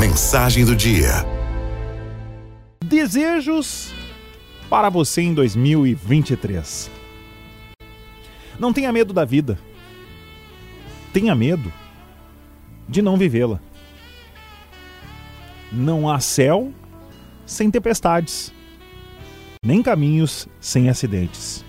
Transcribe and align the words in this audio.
Mensagem 0.00 0.64
do 0.64 0.74
dia. 0.74 1.10
Desejos 2.82 3.92
para 4.70 4.88
você 4.88 5.20
em 5.20 5.34
2023. 5.34 6.90
Não 8.58 8.72
tenha 8.72 8.90
medo 8.90 9.12
da 9.12 9.26
vida. 9.26 9.58
Tenha 11.12 11.34
medo 11.34 11.70
de 12.88 13.02
não 13.02 13.18
vivê-la. 13.18 13.60
Não 15.70 16.08
há 16.08 16.18
céu 16.18 16.72
sem 17.44 17.70
tempestades, 17.70 18.54
nem 19.62 19.82
caminhos 19.82 20.48
sem 20.58 20.88
acidentes. 20.88 21.62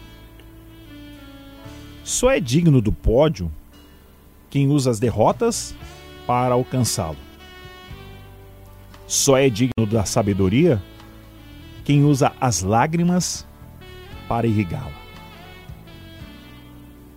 Só 2.02 2.32
é 2.32 2.40
digno 2.40 2.80
do 2.82 2.94
pódio 2.94 3.52
quem 4.50 4.70
usa 4.70 4.90
as 4.90 5.02
derrotas 5.02 5.76
para 6.26 6.54
alcançá-lo. 6.54 7.31
Só 9.12 9.38
é 9.38 9.50
digno 9.50 9.86
da 9.86 10.06
sabedoria 10.06 10.82
quem 11.84 12.06
usa 12.06 12.32
as 12.40 12.62
lágrimas 12.62 13.46
para 14.26 14.48
irrigá-la. 14.48 14.94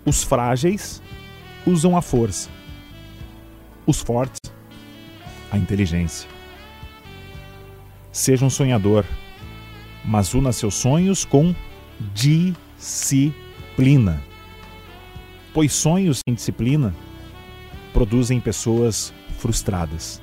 Os 0.04 0.24
frágeis 0.24 1.00
usam 1.64 1.96
a 1.96 2.02
força, 2.02 2.50
os 3.86 4.00
fortes, 4.00 4.40
a 5.52 5.56
inteligência. 5.56 6.28
Seja 8.10 8.44
um 8.44 8.50
sonhador, 8.50 9.04
mas 10.04 10.34
una 10.34 10.50
seus 10.50 10.74
sonhos 10.74 11.24
com 11.24 11.54
disciplina. 12.76 14.20
Pois 15.52 15.72
sonhos 15.72 16.18
sem 16.26 16.34
disciplina 16.34 16.92
produzem 17.92 18.40
pessoas 18.40 19.14
frustradas. 19.38 20.20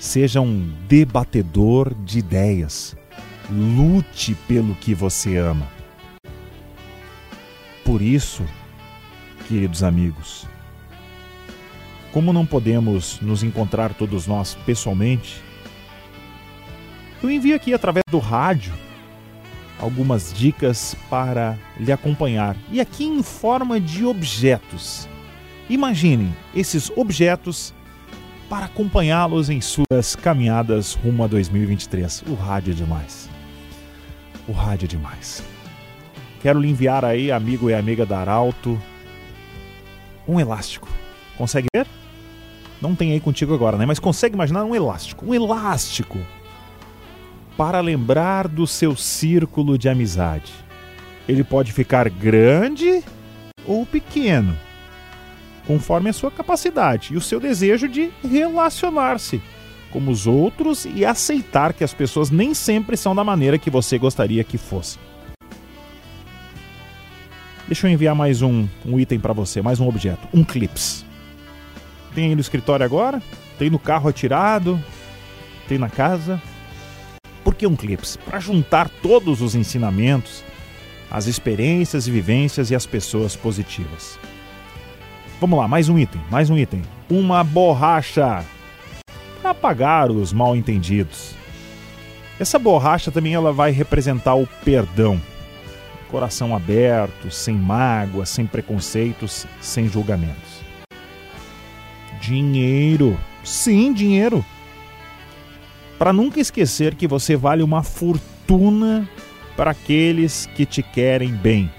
Seja 0.00 0.40
um 0.40 0.66
debatedor 0.88 1.94
de 1.94 2.20
ideias. 2.20 2.96
Lute 3.50 4.34
pelo 4.48 4.74
que 4.74 4.94
você 4.94 5.36
ama. 5.36 5.68
Por 7.84 8.00
isso, 8.00 8.42
queridos 9.46 9.82
amigos, 9.82 10.46
como 12.12 12.32
não 12.32 12.46
podemos 12.46 13.20
nos 13.20 13.42
encontrar 13.42 13.92
todos 13.92 14.26
nós 14.26 14.54
pessoalmente, 14.64 15.42
eu 17.22 17.30
envio 17.30 17.54
aqui 17.54 17.74
através 17.74 18.04
do 18.10 18.18
rádio 18.18 18.72
algumas 19.78 20.32
dicas 20.32 20.96
para 21.10 21.58
lhe 21.78 21.92
acompanhar 21.92 22.56
e 22.72 22.80
aqui 22.80 23.04
em 23.04 23.22
forma 23.22 23.78
de 23.78 24.06
objetos. 24.06 25.06
Imaginem 25.68 26.34
esses 26.54 26.90
objetos 26.96 27.74
para 28.50 28.66
acompanhá-los 28.66 29.48
em 29.48 29.60
suas 29.60 30.16
caminhadas 30.16 30.94
rumo 30.94 31.22
a 31.22 31.28
2023. 31.28 32.24
O 32.26 32.34
rádio 32.34 32.72
é 32.72 32.74
demais. 32.74 33.30
O 34.48 34.50
rádio 34.50 34.86
é 34.86 34.88
demais. 34.88 35.44
Quero 36.42 36.58
lhe 36.58 36.68
enviar 36.68 37.04
aí, 37.04 37.30
amigo 37.30 37.70
e 37.70 37.74
amiga 37.74 38.04
da 38.04 38.18
Arauto, 38.18 38.76
um 40.26 40.40
elástico. 40.40 40.88
Consegue 41.38 41.68
ver? 41.72 41.86
Não 42.82 42.96
tem 42.96 43.12
aí 43.12 43.20
contigo 43.20 43.54
agora, 43.54 43.78
né? 43.78 43.86
Mas 43.86 44.00
consegue 44.00 44.34
imaginar 44.34 44.64
um 44.64 44.74
elástico. 44.74 45.24
Um 45.24 45.32
elástico 45.32 46.18
para 47.56 47.80
lembrar 47.80 48.48
do 48.48 48.66
seu 48.66 48.96
círculo 48.96 49.78
de 49.78 49.88
amizade. 49.88 50.52
Ele 51.28 51.44
pode 51.44 51.72
ficar 51.72 52.10
grande 52.10 53.04
ou 53.64 53.86
pequeno 53.86 54.58
conforme 55.66 56.10
a 56.10 56.12
sua 56.12 56.30
capacidade 56.30 57.14
e 57.14 57.16
o 57.16 57.20
seu 57.20 57.38
desejo 57.38 57.88
de 57.88 58.10
relacionar-se 58.22 59.40
com 59.90 60.08
os 60.08 60.26
outros 60.26 60.84
e 60.84 61.04
aceitar 61.04 61.72
que 61.72 61.84
as 61.84 61.92
pessoas 61.92 62.30
nem 62.30 62.54
sempre 62.54 62.96
são 62.96 63.14
da 63.14 63.24
maneira 63.24 63.58
que 63.58 63.70
você 63.70 63.98
gostaria 63.98 64.44
que 64.44 64.56
fossem. 64.56 65.00
Deixa 67.66 67.86
eu 67.86 67.92
enviar 67.92 68.14
mais 68.14 68.42
um, 68.42 68.66
um 68.84 68.98
item 68.98 69.20
para 69.20 69.32
você, 69.32 69.62
mais 69.62 69.78
um 69.78 69.86
objeto, 69.86 70.26
um 70.34 70.42
clips. 70.42 71.04
Tem 72.14 72.26
aí 72.26 72.34
no 72.34 72.40
escritório 72.40 72.84
agora, 72.84 73.22
tem 73.58 73.70
no 73.70 73.78
carro 73.78 74.08
atirado, 74.08 74.82
tem 75.68 75.78
na 75.78 75.88
casa. 75.88 76.42
Por 77.44 77.54
que 77.54 77.66
um 77.66 77.76
clips? 77.76 78.16
Para 78.16 78.40
juntar 78.40 78.88
todos 78.88 79.40
os 79.40 79.54
ensinamentos, 79.54 80.42
as 81.10 81.26
experiências 81.26 82.06
e 82.06 82.10
vivências 82.10 82.70
e 82.70 82.74
as 82.74 82.86
pessoas 82.86 83.36
positivas. 83.36 84.18
Vamos 85.40 85.58
lá, 85.58 85.66
mais 85.66 85.88
um 85.88 85.98
item, 85.98 86.20
mais 86.30 86.50
um 86.50 86.58
item. 86.58 86.82
Uma 87.08 87.42
borracha 87.42 88.44
para 89.40 89.52
apagar 89.52 90.10
os 90.10 90.34
mal 90.34 90.54
entendidos. 90.54 91.34
Essa 92.38 92.58
borracha 92.58 93.10
também 93.10 93.32
ela 93.32 93.50
vai 93.50 93.70
representar 93.70 94.34
o 94.34 94.46
perdão. 94.62 95.18
Coração 96.10 96.54
aberto, 96.54 97.30
sem 97.30 97.54
mágoa, 97.54 98.26
sem 98.26 98.46
preconceitos, 98.46 99.46
sem 99.62 99.88
julgamentos. 99.88 100.60
Dinheiro. 102.20 103.18
Sim, 103.42 103.94
dinheiro. 103.94 104.44
Para 105.98 106.12
nunca 106.12 106.38
esquecer 106.38 106.94
que 106.94 107.08
você 107.08 107.34
vale 107.34 107.62
uma 107.62 107.82
fortuna 107.82 109.08
para 109.56 109.70
aqueles 109.70 110.44
que 110.54 110.66
te 110.66 110.82
querem 110.82 111.32
bem 111.32 111.70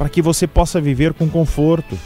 para 0.00 0.08
que 0.08 0.22
você 0.22 0.46
possa 0.46 0.80
viver 0.80 1.12
com 1.12 1.28
conforto. 1.28 1.98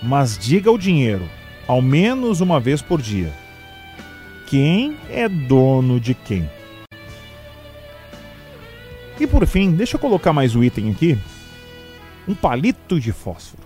Mas 0.00 0.38
diga 0.38 0.70
ao 0.70 0.78
dinheiro, 0.78 1.28
ao 1.66 1.82
menos 1.82 2.40
uma 2.40 2.60
vez 2.60 2.80
por 2.80 3.02
dia, 3.02 3.34
quem 4.46 4.96
é 5.10 5.28
dono 5.28 5.98
de 5.98 6.14
quem. 6.14 6.48
E 9.18 9.26
por 9.26 9.44
fim, 9.48 9.72
deixa 9.72 9.96
eu 9.96 10.00
colocar 10.00 10.32
mais 10.32 10.54
um 10.54 10.62
item 10.62 10.92
aqui: 10.92 11.18
um 12.28 12.36
palito 12.36 13.00
de 13.00 13.10
fósforo. 13.10 13.64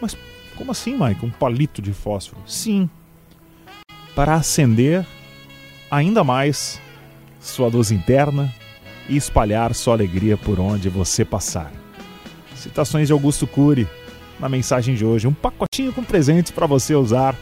Mas 0.00 0.16
como 0.56 0.70
assim, 0.70 0.96
Mike? 0.98 1.26
Um 1.26 1.30
palito 1.30 1.82
de 1.82 1.92
fósforo? 1.92 2.40
Sim, 2.46 2.88
para 4.14 4.36
acender 4.36 5.04
ainda 5.90 6.24
mais 6.24 6.80
sua 7.38 7.68
luz 7.68 7.90
interna, 7.90 8.50
e 9.08 9.16
espalhar 9.16 9.74
sua 9.74 9.94
alegria 9.94 10.36
por 10.36 10.60
onde 10.60 10.88
você 10.88 11.24
passar. 11.24 11.72
Citações 12.54 13.06
de 13.06 13.12
Augusto 13.12 13.46
Cury 13.46 13.88
na 14.38 14.48
mensagem 14.48 14.94
de 14.94 15.04
hoje, 15.04 15.26
um 15.26 15.32
pacotinho 15.32 15.92
com 15.92 16.02
presentes 16.02 16.52
para 16.52 16.66
você 16.66 16.94
usar 16.94 17.34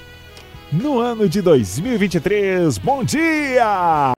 no 0.73 0.99
ano 0.99 1.29
de 1.29 1.43
2023. 1.43 2.79
Bom 2.79 3.05
dia! 3.05 4.15